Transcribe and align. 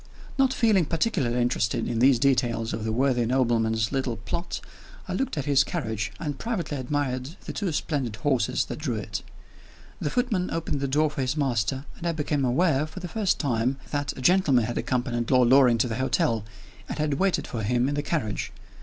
Not 0.35 0.51
feeling 0.51 0.85
particularly 0.85 1.39
interested 1.43 1.87
in 1.87 1.99
these 1.99 2.17
details 2.17 2.73
of 2.73 2.85
the 2.85 2.91
worthy 2.91 3.23
nobleman's 3.27 3.91
little 3.91 4.17
plot, 4.17 4.59
I 5.07 5.13
looked 5.13 5.37
at 5.37 5.45
his 5.45 5.63
carriage, 5.63 6.11
and 6.19 6.39
privately 6.39 6.77
admired 6.77 7.35
the 7.45 7.53
two 7.53 7.71
splendid 7.71 8.15
horses 8.15 8.65
that 8.65 8.79
drew 8.79 8.95
it. 8.95 9.21
The 9.99 10.09
footman 10.09 10.49
opened 10.49 10.79
the 10.79 10.87
door 10.87 11.11
for 11.11 11.21
his 11.21 11.37
master, 11.37 11.85
and 11.99 12.07
I 12.07 12.13
became 12.13 12.43
aware, 12.43 12.87
for 12.87 12.99
the 12.99 13.07
first 13.07 13.37
time, 13.37 13.77
that 13.91 14.17
a 14.17 14.21
gentleman 14.21 14.63
had 14.65 14.79
accompanied 14.79 15.29
Lord 15.29 15.49
Loring 15.49 15.77
to 15.77 15.87
the 15.87 15.97
hotel, 15.97 16.45
and 16.89 16.97
had 16.97 17.13
waited 17.19 17.45
for 17.45 17.61
him 17.61 17.87
in 17.87 17.93
the 17.93 18.01
carriage. 18.01 18.51